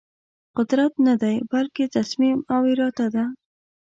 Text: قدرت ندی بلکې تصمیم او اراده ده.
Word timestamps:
قدرت 0.57 0.93
ندی 1.07 1.35
بلکې 1.51 1.85
تصمیم 1.95 2.37
او 2.53 2.61
اراده 2.71 3.07
ده. 3.15 3.25